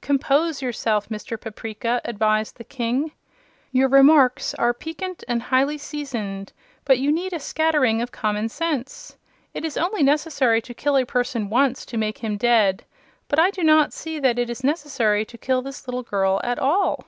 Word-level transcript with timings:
"Compose 0.00 0.62
yourself, 0.62 1.10
Mr. 1.10 1.38
Paprica," 1.38 2.00
advised 2.06 2.56
the 2.56 2.64
King. 2.64 3.12
"Your 3.70 3.86
remarks 3.86 4.54
are 4.54 4.72
piquant 4.72 5.22
and 5.28 5.42
highly 5.42 5.76
seasoned, 5.76 6.54
but 6.86 6.98
you 6.98 7.12
need 7.12 7.34
a 7.34 7.38
scattering 7.38 8.00
of 8.00 8.10
commonsense. 8.10 9.18
It 9.52 9.62
is 9.62 9.76
only 9.76 10.02
necessary 10.02 10.62
to 10.62 10.72
kill 10.72 10.96
a 10.96 11.04
person 11.04 11.50
once 11.50 11.84
to 11.84 11.98
make 11.98 12.16
him 12.16 12.38
dead; 12.38 12.86
but 13.28 13.38
I 13.38 13.50
do 13.50 13.62
not 13.62 13.92
see 13.92 14.18
that 14.20 14.38
it 14.38 14.48
is 14.48 14.64
necessary 14.64 15.26
to 15.26 15.36
kill 15.36 15.60
this 15.60 15.86
little 15.86 16.02
girl 16.02 16.40
at 16.42 16.58
all." 16.58 17.04